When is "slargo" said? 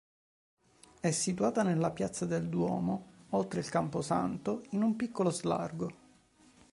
5.29-5.91